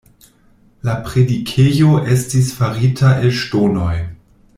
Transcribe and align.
La 0.91 0.95
predikejo 1.09 1.91
estis 2.15 2.49
farita 2.61 3.13
el 3.27 3.35
ŝtonoj. 3.43 3.95